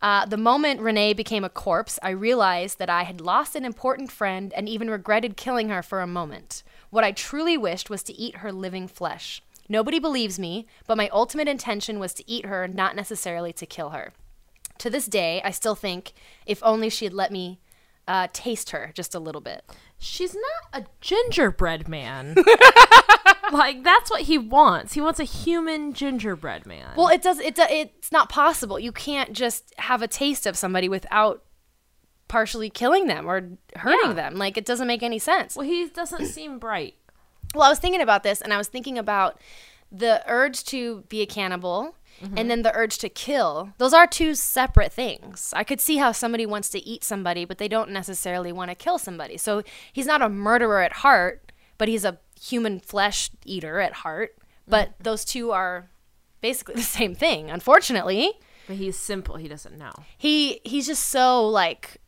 [0.00, 4.12] Uh, the moment Renee became a corpse, I realized that I had lost an important
[4.12, 6.62] friend and even regretted killing her for a moment.
[6.90, 9.42] What I truly wished was to eat her living flesh.
[9.68, 13.90] Nobody believes me, but my ultimate intention was to eat her, not necessarily to kill
[13.90, 14.12] her.
[14.78, 16.12] To this day, I still think
[16.46, 17.58] if only she had let me
[18.06, 19.64] uh, taste her just a little bit.
[19.98, 22.34] She's not a gingerbread man.
[23.52, 24.92] like that's what he wants.
[24.94, 26.88] He wants a human gingerbread man.
[26.96, 27.38] Well, it does.
[27.40, 28.78] It do- it's not possible.
[28.78, 31.44] You can't just have a taste of somebody without
[32.28, 34.12] partially killing them or hurting Yeah.
[34.12, 34.34] them.
[34.36, 35.56] Like it doesn't make any sense.
[35.56, 36.94] well, he doesn't seem bright.
[37.54, 39.40] Well, I was thinking about this, and I was thinking about
[39.90, 41.96] the urge to be a cannibal.
[42.20, 42.48] And mm-hmm.
[42.48, 43.72] then the urge to kill.
[43.78, 45.52] Those are two separate things.
[45.56, 48.74] I could see how somebody wants to eat somebody, but they don't necessarily want to
[48.74, 49.36] kill somebody.
[49.36, 54.34] So he's not a murderer at heart, but he's a human flesh eater at heart.
[54.36, 54.70] Mm-hmm.
[54.70, 55.90] But those two are
[56.40, 58.32] basically the same thing, unfortunately.
[58.66, 59.36] But he's simple.
[59.36, 59.92] He doesn't know.
[60.16, 61.98] he he's just so like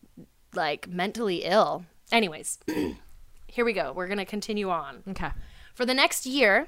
[0.54, 2.58] like mentally ill anyways
[3.46, 5.30] here we go we're gonna continue on Okay.
[5.74, 6.66] for the next year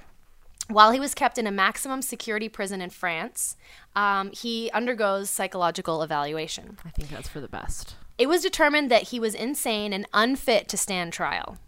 [0.72, 3.56] while he was kept in a maximum security prison in france
[3.94, 7.94] um, he undergoes psychological evaluation I think that's for the best.
[8.18, 11.58] it was determined that he was insane and unfit to stand trial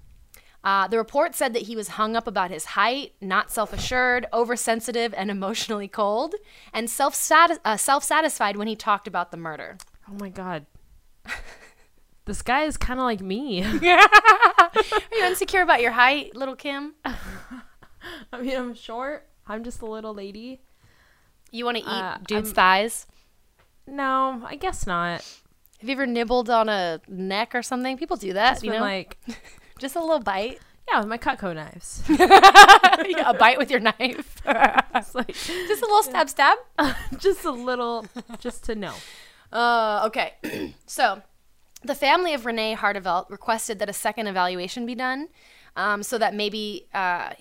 [0.64, 4.26] uh, the report said that he was hung up about his height, not self assured,
[4.32, 6.34] oversensitive, and emotionally cold,
[6.72, 9.76] and self uh, satisfied when he talked about the murder.
[10.08, 10.64] Oh my god.
[12.24, 13.62] this guy is kind of like me.
[13.64, 14.00] Are
[15.12, 16.94] you insecure about your height, little Kim?
[18.32, 19.28] I mean, I'm short.
[19.46, 20.60] I'm just a little lady.
[21.50, 23.06] You want to eat Uh, dude's I'm- thighs?
[23.86, 25.20] No, I guess not.
[25.80, 27.98] Have you ever nibbled on a neck or something?
[27.98, 29.18] People do that, It's you know, like,
[29.78, 30.58] just a little bite,
[30.90, 32.02] yeah, with my Cutco knives.
[32.08, 36.56] a bite with your knife, it's like just a little stab, stab.
[37.18, 38.06] just a little,
[38.38, 38.94] just to know.
[39.52, 40.34] Uh, okay.
[40.86, 41.20] so,
[41.82, 45.28] the family of Renee Hartevelt requested that a second evaluation be done,
[45.76, 47.34] um, so that maybe uh,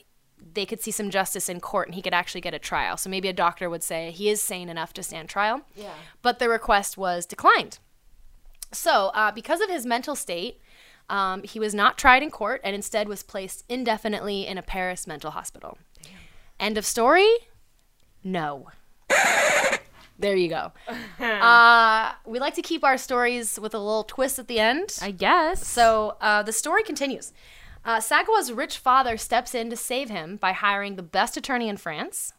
[0.54, 2.98] they could see some justice in court and he could actually get a trial.
[2.98, 5.62] So maybe a doctor would say he is sane enough to stand trial.
[5.76, 5.94] Yeah.
[6.22, 7.80] But the request was declined.
[8.72, 10.60] So, uh, because of his mental state,
[11.10, 15.06] um, he was not tried in court and instead was placed indefinitely in a Paris
[15.06, 15.78] mental hospital.
[16.60, 17.30] End of story?
[18.24, 18.70] No.
[20.20, 20.72] there you go.
[21.20, 24.98] Uh, we like to keep our stories with a little twist at the end.
[25.02, 25.66] I guess.
[25.66, 27.34] So uh, the story continues.
[27.86, 31.78] Uh, Sagawa's rich father steps in to save him by hiring the best attorney in
[31.78, 32.34] France.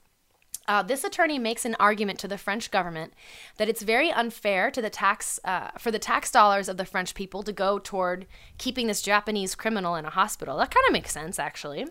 [0.67, 3.13] Uh, this attorney makes an argument to the French government
[3.59, 7.15] that it's very unfair to the tax uh, for the tax dollars of the French
[7.15, 8.27] people to go toward
[8.57, 10.57] keeping this Japanese criminal in a hospital.
[10.57, 11.85] That kind of makes sense, actually.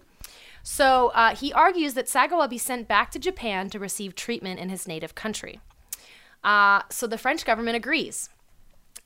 [0.64, 4.70] So uh, he argues that Sagawa be sent back to Japan to receive treatment in
[4.70, 5.60] his native country.
[6.44, 8.30] Uh, so the French government agrees,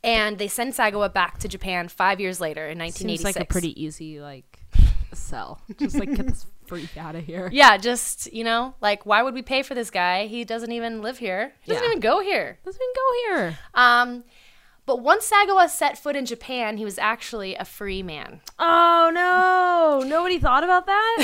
[0.03, 3.23] and they send Sagawa back to Japan five years later in 1986.
[3.23, 4.59] Seems like a pretty easy like
[5.13, 5.61] sell.
[5.79, 7.49] Just like get this freak out of here.
[7.51, 10.27] Yeah, just, you know, like, why would we pay for this guy?
[10.27, 11.53] He doesn't even live here.
[11.61, 11.89] He doesn't Yeah.
[11.91, 12.57] even go here.
[12.65, 13.59] Doesn't even go here.
[13.73, 14.23] Um,
[14.87, 18.39] but once Sagawa set foot in Japan, he was actually a free man.
[18.57, 20.07] Oh no!
[20.07, 21.17] Nobody thought about that.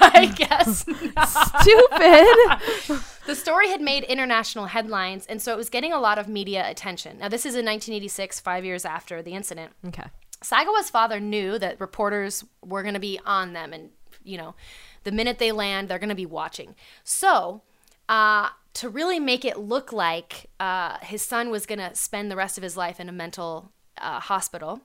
[0.14, 0.82] I guess.
[1.60, 3.02] Stupid.
[3.26, 6.70] the story had made international headlines, and so it was getting a lot of media
[6.70, 7.18] attention.
[7.18, 9.72] Now, this is in 1986, five years after the incident.
[9.88, 10.06] okay.
[10.40, 13.90] Sagawa's father knew that reporters were going to be on them, and
[14.22, 14.54] you know,
[15.02, 16.76] the minute they land, they're going to be watching.
[17.02, 17.62] So,
[18.08, 22.36] uh, to really make it look like uh, his son was going to spend the
[22.36, 24.80] rest of his life in a mental uh, hospital,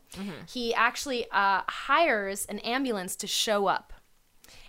[0.47, 3.93] he actually uh, hires an ambulance to show up.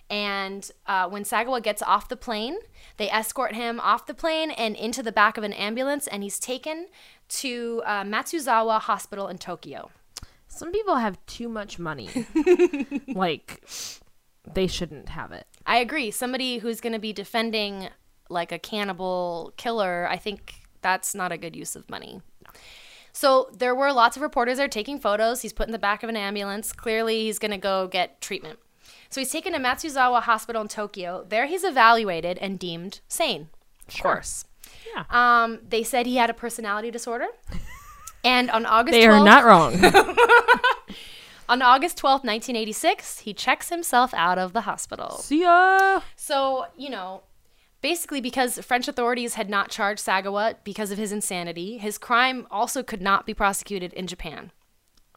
[0.09, 2.57] And uh, when Sagawa gets off the plane,
[2.97, 6.39] they escort him off the plane and into the back of an ambulance, and he's
[6.39, 6.87] taken
[7.29, 9.91] to uh, Matsuzawa Hospital in Tokyo.
[10.47, 12.09] Some people have too much money.
[13.07, 13.63] like
[14.51, 15.45] they shouldn't have it.
[15.67, 16.09] I agree.
[16.09, 17.89] Somebody who's going to be defending
[18.29, 22.21] like a cannibal killer, I think that's not a good use of money.
[23.11, 25.41] So there were lots of reporters there taking photos.
[25.41, 26.71] He's put in the back of an ambulance.
[26.71, 28.59] Clearly, he's going to go get treatment.
[29.09, 31.25] So he's taken to Matsuzawa Hospital in Tokyo.
[31.27, 33.49] There, he's evaluated and deemed sane.
[33.87, 34.45] Of course.
[34.95, 35.03] Yeah.
[35.09, 37.27] Um, they said he had a personality disorder.
[38.23, 39.73] And on August They are not wrong.
[41.49, 45.17] on August 12th, 1986, he checks himself out of the hospital.
[45.19, 46.01] See ya.
[46.15, 47.23] So, you know,
[47.81, 52.83] basically because French authorities had not charged Sagawa because of his insanity, his crime also
[52.83, 54.51] could not be prosecuted in Japan.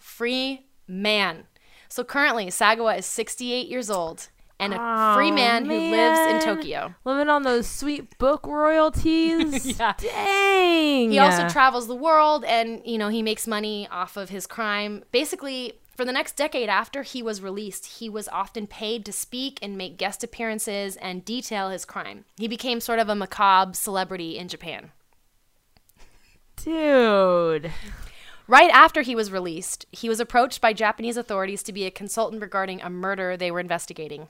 [0.01, 1.45] Free man.
[1.89, 4.77] So currently, Sagawa is 68 years old and a
[5.15, 6.55] free Oh, man, who lives in.
[6.55, 6.95] Tokyo.
[7.05, 9.67] Living on those sweet book royalties.
[9.79, 9.95] Yeah.
[9.99, 11.11] Dang.
[11.11, 15.03] He also travels the world and, you know, he makes money off of his crime.
[15.11, 19.61] Basically, for the next decade after he was released, he was often paid to speak
[19.63, 22.25] and make guest appearances and detail his crime.
[22.37, 24.91] He became sort of a macabre celebrity in Japan.
[26.57, 27.71] Dude.
[28.49, 32.43] Right after he was released, he was approached by Japanese authorities to be a consultant
[32.43, 34.27] regarding a murder they were investigating.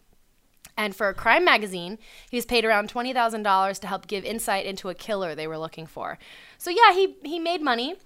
[0.76, 1.98] And for a crime magazine,
[2.30, 5.86] he was paid around $20,000 to help give insight into a killer they were looking
[5.86, 6.18] for.
[6.58, 7.96] So, yeah, he, he made money.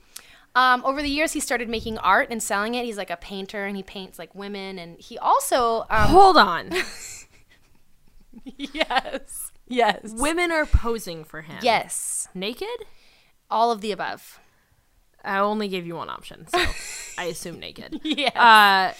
[0.57, 2.85] Um, over the years, he started making art and selling it.
[2.85, 4.79] He's like a painter and he paints like women.
[4.79, 5.83] And he also.
[5.91, 6.71] Um, Hold on.
[8.45, 9.53] yes.
[9.69, 10.01] Yes.
[10.17, 11.59] Women are posing for him.
[11.63, 12.29] Yes.
[12.35, 12.69] Naked?
[13.51, 14.41] All of the above.
[15.25, 16.59] I only gave you one option, so
[17.19, 18.01] I assume naked.
[18.05, 18.93] Yeah.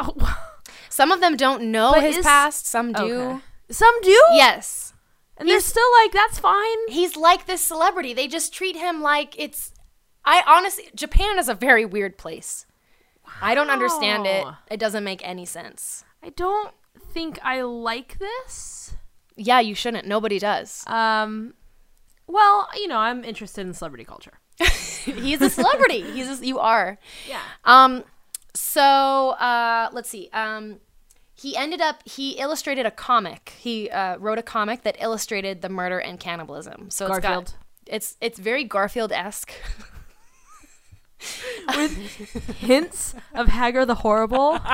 [0.00, 0.38] Uh, oh,
[0.88, 3.02] Some of them don't know But his is- past, some do.
[3.20, 3.40] okay.
[3.70, 4.16] Some do?
[4.32, 4.92] Yes.
[5.36, 6.88] And they're still like, that's fine.
[6.88, 8.14] he's like this celebrity.
[8.14, 9.72] They just treat him like it's.
[10.24, 12.66] I honestly, Japan is a very weird place.
[13.40, 14.46] I don't understand it.
[14.70, 16.04] It doesn't make any sense.
[16.22, 16.74] I don't
[17.12, 18.94] think I like this.
[19.36, 20.06] Yeah, you shouldn't.
[20.06, 20.86] Nobody does.
[20.86, 21.54] Um,
[22.26, 24.38] well, you know, I'm interested in celebrity culture.
[25.04, 26.02] He's a celebrity.
[26.12, 26.98] He's a, you are.
[27.28, 27.40] Yeah.
[27.64, 28.04] Um,
[28.54, 30.30] so uh, let's see.
[30.32, 30.80] Um,
[31.34, 33.54] he ended up he illustrated a comic.
[33.58, 36.90] He uh, wrote a comic that illustrated the murder and cannibalism.
[36.90, 37.46] So it's Garfield.
[37.46, 37.54] got
[37.86, 39.52] it's it's very Garfield esque.
[41.76, 41.96] With
[42.58, 44.58] hints of Hagar the Horrible.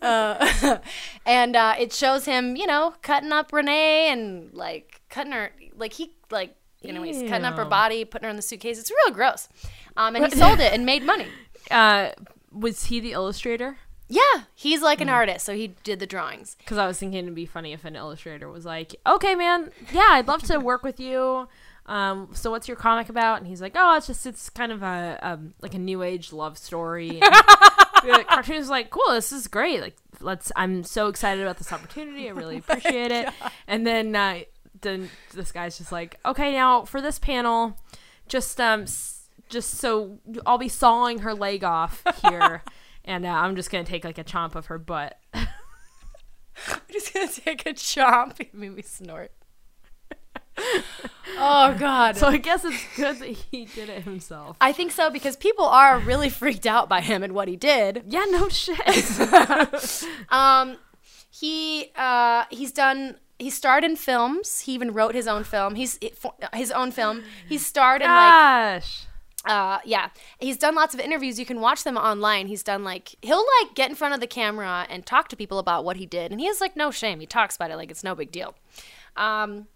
[0.02, 5.92] and uh, it shows him, you know, cutting up Renee and like cutting her, like
[5.94, 8.78] he, like you know, he's cutting up her body, putting her in the suitcase.
[8.78, 9.48] It's real gross.
[9.96, 11.26] Um, and he sold it and made money.
[11.70, 12.10] Uh,
[12.52, 13.78] was he the illustrator?
[14.08, 14.22] Yeah,
[14.54, 15.14] he's like an Hmm.
[15.14, 16.56] artist, so he did the drawings.
[16.58, 20.08] Because I was thinking it'd be funny if an illustrator was like, "Okay, man, yeah,
[20.10, 21.48] I'd love to work with you.
[21.90, 24.82] Um, so what's your comic about?" And he's like, "Oh, it's just it's kind of
[24.82, 27.22] a um, like a new age love story." And
[28.04, 29.80] the cartoon was like, "Cool, this is great.
[29.80, 30.52] Like, let's.
[30.54, 32.28] I'm so excited about this opportunity.
[32.28, 33.28] I really appreciate it."
[33.66, 34.40] And then uh,
[34.80, 37.76] then this guy's just like, "Okay, now for this panel,
[38.28, 39.16] just um." S-
[39.48, 42.62] just so I'll be sawing her leg off here,
[43.04, 45.18] and uh, I'm just gonna take like a chomp of her butt.
[45.34, 45.48] I'm
[46.92, 48.38] just gonna take a chomp.
[48.38, 49.32] He made me snort.
[51.38, 52.16] oh God.
[52.16, 54.56] So I guess it's good that he did it himself.
[54.60, 58.04] I think so because people are really freaked out by him and what he did.
[58.06, 58.78] Yeah, no shit.
[60.30, 60.76] Um,
[61.30, 63.16] he uh, he's done.
[63.38, 64.60] He starred in films.
[64.60, 65.74] He even wrote his own film.
[65.74, 65.98] He's
[66.52, 67.22] his own film.
[67.48, 69.06] He's starred in like Gosh.
[69.46, 73.14] uh yeah he's done lots of interviews you can watch them online he's done like
[73.22, 76.04] he'll like get in front of the camera and talk to people about what he
[76.04, 78.30] did and he has like no shame he talks about it like it's no big
[78.30, 78.54] deal
[79.16, 79.66] um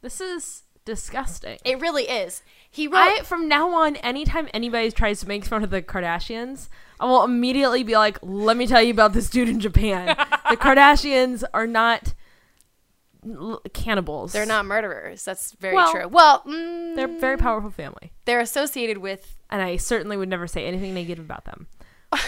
[0.00, 1.58] This is disgusting.
[1.66, 5.62] it really is he wrote I from now on, anytime anybody tries to make fun
[5.62, 9.48] of the Kardashians, I will immediately be like, "Let me tell you about this dude
[9.50, 10.06] in Japan.
[10.48, 12.14] the Kardashians are not
[13.74, 14.32] cannibals.
[14.32, 18.40] they're not murderers that's very Well, true well mm, They're a very powerful family, they're
[18.40, 21.66] associated with and I certainly would never say anything negative about them.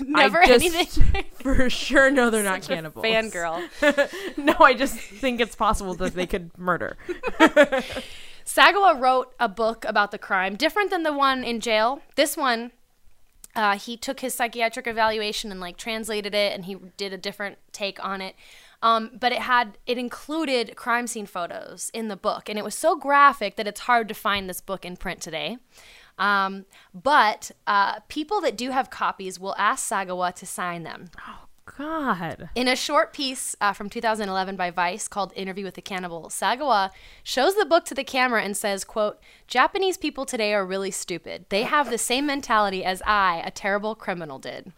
[0.06, 3.04] never I just anything For sure, no, they're not cannibals.
[3.04, 3.62] fangirl
[4.36, 6.96] no, I just think it's possible that they could murder.
[8.44, 12.00] Sagawa wrote a book about the crime, different than the one in jail.
[12.14, 12.70] This one,
[13.56, 17.58] uh, he took his psychiatric evaluation and like translated it, and he did a different
[17.72, 18.36] take on it.
[18.82, 22.74] Um, but it had it included crime scene photos in the book, and it was
[22.74, 25.58] so graphic that it's hard to find this book in print today.
[26.18, 31.10] Um, but uh, people that do have copies will ask Sagawa to sign them.
[31.26, 32.48] Oh, God.
[32.54, 36.90] In a short piece uh, from 2011 by Vice called "Interview with the Cannibal," Sagawa
[37.22, 41.46] shows the book to the camera and says, "quote Japanese people today are really stupid.
[41.48, 44.72] They have the same mentality as I, a terrible criminal, did."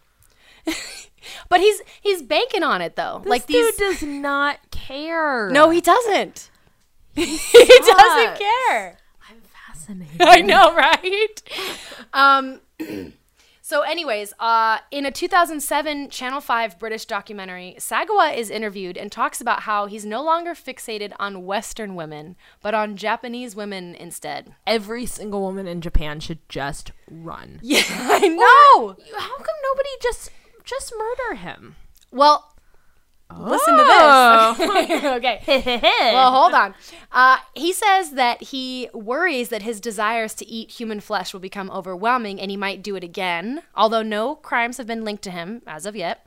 [1.49, 3.21] but he's he's banking on it though.
[3.23, 3.77] This like dude these.
[3.77, 5.49] does not care.
[5.51, 6.49] no, he doesn't.
[7.15, 8.97] he doesn't care.
[9.89, 10.05] I'm.
[10.19, 11.41] I know, right?
[12.13, 12.61] um,
[13.61, 19.41] so, anyways, uh, in a 2007 Channel 5 British documentary, Sagawa is interviewed and talks
[19.41, 24.53] about how he's no longer fixated on Western women, but on Japanese women instead.
[24.65, 27.59] Every single woman in Japan should just run.
[27.63, 28.95] Yeah, I know.
[29.05, 30.31] You- How come nobody just
[30.63, 31.75] just murder him?
[32.11, 32.53] Well,
[33.37, 34.55] listen to Oh.
[34.57, 35.03] this.
[35.03, 35.43] okay.
[36.13, 36.73] well, hold on.
[37.11, 41.69] Uh, he says that he worries that his desires to eat human flesh will become
[41.71, 45.61] overwhelming and he might do it again, although no crimes have been linked to him
[45.67, 46.25] as of yet.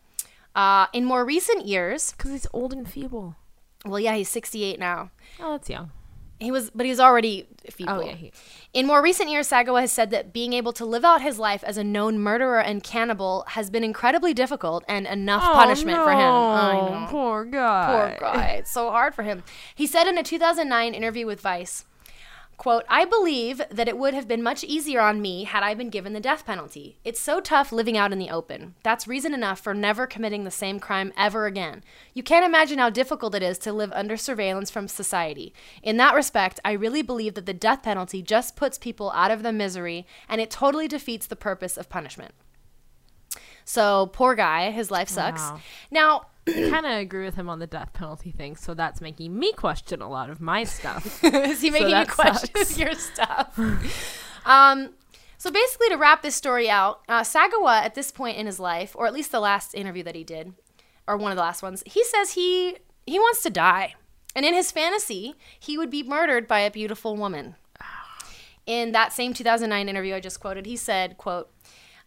[0.54, 3.36] Uh, in more recent years, Because he's old and feeble.
[3.86, 5.10] well, yeah, he's 68 now.
[5.40, 5.90] Oh, that's young.
[6.38, 7.94] He was, but he was already feeble.
[7.94, 8.14] Oh, yeah.
[8.14, 8.32] He,
[8.72, 11.62] In more recent years, Sagawa has said that being able to live out his life
[11.62, 16.10] as a known murderer and cannibal has been incredibly difficult and enough oh, punishment for
[16.10, 16.20] him.
[16.20, 17.04] I know.
[17.04, 18.16] Oh, Poor guy.
[18.18, 18.44] Poor guy.
[18.52, 19.42] It's so hard for him.
[19.74, 21.84] He said in a 2009 interview with Vice,
[22.62, 25.90] quote, I believe that it would have been much easier on me had I been
[25.90, 26.96] given the death penalty.
[27.04, 28.76] It's so tough living out in the open.
[28.84, 31.82] That's reason enough for never committing the same crime ever again.
[32.14, 35.52] You can't imagine how difficult it is to live under surveillance from society.
[35.82, 39.42] In that respect, I really believe that the death penalty just puts people out of
[39.42, 42.32] the misery and it totally defeats the purpose of punishment.
[43.64, 45.40] So, poor guy, his life sucks.
[45.42, 45.60] Wow.
[45.90, 46.26] Now,
[46.70, 50.02] kind of agree with him on the death penalty thing, so that's making me question
[50.02, 51.22] a lot of my stuff.
[51.24, 52.78] Is he making you question sucks.
[52.78, 53.58] your stuff?
[54.46, 54.90] um,
[55.38, 58.96] so basically, to wrap this story out, uh, Sagawa at this point in his life,
[58.96, 60.52] or at least the last interview that he did,
[61.06, 62.76] or one of the last ones, he says he
[63.06, 63.94] he wants to die,
[64.34, 67.54] and in his fantasy, he would be murdered by a beautiful woman.
[68.64, 71.50] In that same 2009 interview I just quoted, he said, "quote."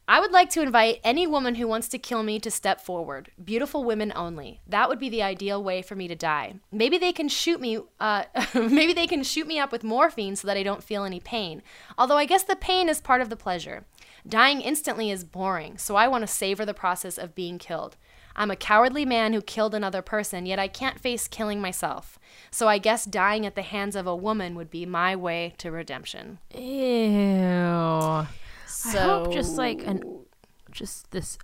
[0.08, 3.32] I would like to invite any woman who wants to kill me to step forward.
[3.44, 4.62] Beautiful women only.
[4.68, 6.56] That would be the ideal way for me to die.
[6.72, 7.80] Maybe they can shoot me.
[8.00, 11.20] Uh, maybe they can shoot me up with morphine so that I don't feel any
[11.20, 11.64] pain.
[11.98, 13.86] Although I guess the pain is part of the pleasure.
[14.28, 17.98] Dying instantly is boring, so I want to savor the process of being killed.
[18.36, 22.20] I'm a cowardly man who killed another person, yet I can't face killing myself.
[22.52, 25.72] So I guess dying at the hands of a woman would be my way to
[25.72, 26.40] redemption.
[26.54, 28.28] Ew.
[28.76, 30.04] So I hope just like an
[30.72, 31.38] just this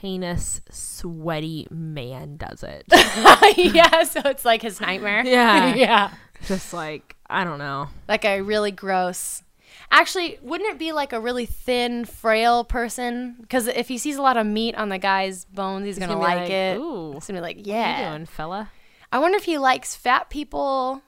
[0.00, 2.84] heinous, sweaty man does it.
[3.74, 5.24] yeah, so it's like his nightmare.
[5.24, 5.74] Yeah.
[5.74, 6.10] yeah.
[6.46, 7.88] just like I don't know.
[8.08, 9.42] Like a really gross.
[9.90, 13.36] Actually, wouldn't it be like a really thin, frail person?
[13.40, 16.24] Because if he sees a lot of meat on the guy's bones, he's, gonna, gonna
[16.24, 16.78] like, like, it.
[16.78, 18.10] "Ooh, He's gonna be like, yeah.
[18.10, 18.70] What doing, fella?
[19.12, 21.02] I wonder if he likes fat people,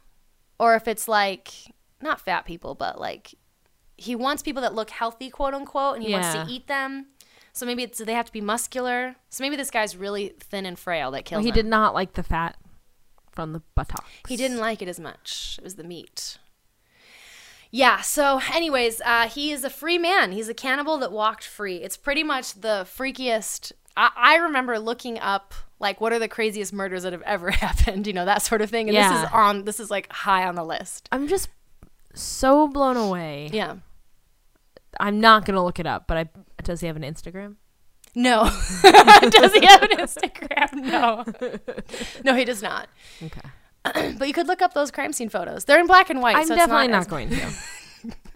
[0.60, 1.50] or if it's like
[2.00, 3.34] not fat people, but like
[3.98, 7.06] he wants people that look healthy, quote unquote, and he wants to eat them.
[7.52, 9.16] So maybe it's, they have to be muscular.
[9.28, 11.54] So maybe this guy's really thin and frail that kills Well, he him.
[11.54, 12.56] did not like the fat
[13.32, 14.08] from the buttocks.
[14.28, 15.56] He didn't like it as much.
[15.58, 16.38] It was the meat.
[17.70, 20.32] Yeah, so, anyways, uh, he is a free man.
[20.32, 21.76] He's a cannibal that walked free.
[21.76, 23.72] It's pretty much the freakiest.
[23.96, 28.06] I, I remember looking up, like, what are the craziest murders that have ever happened,
[28.06, 28.88] you know, that sort of thing.
[28.88, 31.08] And this is on, this is like high on the list.
[31.12, 31.48] I'm just
[32.14, 33.50] so blown away.
[33.52, 33.76] Yeah.
[35.00, 36.28] I'm not gonna look it up, but I
[36.62, 37.56] does he have an Instagram?
[38.14, 38.44] No.
[38.82, 40.72] does he have an Instagram?
[40.74, 41.24] No.
[42.24, 42.88] No, he does not.
[43.22, 43.40] Okay.
[44.18, 45.64] But you could look up those crime scene photos.
[45.64, 46.36] They're in black and white.
[46.36, 47.52] I'm so it's definitely not, as- going to.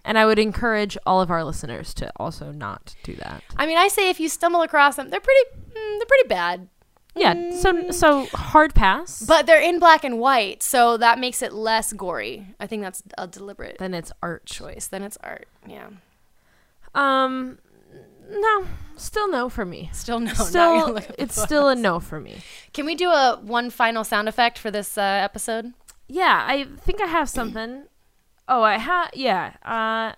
[0.05, 3.43] and I would encourage all of our listeners to also not do that.
[3.57, 6.69] I mean, I say if you stumble across them, they're pretty, mm, they're pretty bad.
[7.15, 7.51] Yeah.
[7.51, 9.21] So so hard pass.
[9.21, 12.47] But they're in black and white, so that makes it less gory.
[12.59, 14.45] I think that's a deliberate then it's art.
[14.45, 14.87] choice.
[14.87, 15.47] Then it's art.
[15.67, 15.89] Yeah.
[16.95, 17.57] Um,
[18.29, 18.65] no,
[18.95, 19.89] still no for me.
[19.93, 20.33] Still no.
[20.33, 22.37] Still, look up the it's still a no for me.
[22.73, 25.73] Can we do a one final sound effect for this uh, episode?
[26.07, 27.83] Yeah, I think I have something.
[28.45, 29.11] Oh, I have.
[29.13, 29.53] Yeah.
[29.63, 30.11] Uh,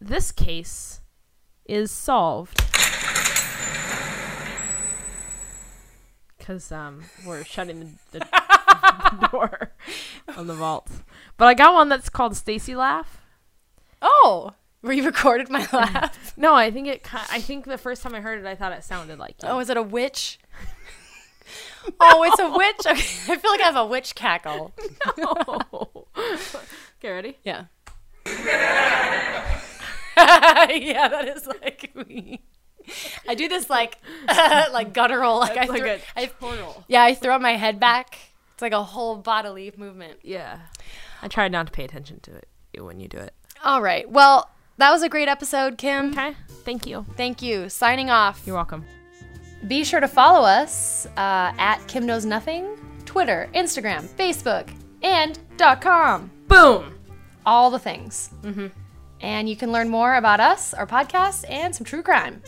[0.00, 1.00] this case
[1.64, 2.60] is solved
[6.36, 9.72] because um we're shutting the, the door
[10.36, 10.88] on the vault.
[11.36, 13.22] But I got one that's called Stacy Laugh.
[14.02, 15.72] Oh, were you recorded my mm.
[15.72, 16.34] laugh?
[16.36, 17.08] No, I think it.
[17.12, 19.48] I think the first time I heard it, I thought it sounded like you.
[19.48, 20.38] oh, is it a witch?
[22.00, 22.86] oh, it's a witch.
[22.86, 23.32] Okay.
[23.32, 24.72] I feel like I have a witch cackle.
[25.18, 26.06] no.
[26.16, 27.38] okay, ready?
[27.42, 27.64] Yeah.
[30.16, 32.42] yeah, that is like me.
[33.26, 33.98] I do this like
[34.72, 36.84] like guttural like I like throw, a I, chortle.
[36.86, 38.18] yeah I throw my head back.
[38.54, 40.20] It's like a whole bodily movement.
[40.22, 40.60] Yeah.
[41.22, 42.48] I tried not to pay attention to it
[42.80, 43.34] when you do it.
[43.64, 44.08] All right.
[44.10, 46.10] Well, that was a great episode, Kim.
[46.10, 46.34] Okay.
[46.64, 47.06] Thank you.
[47.16, 47.68] Thank you.
[47.68, 48.42] Signing off.
[48.46, 48.84] You're welcome.
[49.66, 54.68] Be sure to follow us uh, at Kim Knows Nothing, Twitter, Instagram, Facebook,
[55.02, 55.38] and
[55.80, 56.30] .com.
[56.48, 56.94] Boom.
[57.44, 58.30] All the things.
[58.42, 58.66] Mm-hmm.
[59.20, 62.42] And you can learn more about us, our podcast, and some true crime.